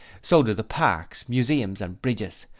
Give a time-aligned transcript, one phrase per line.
[0.23, 2.47] So do the parks, museums and bridges.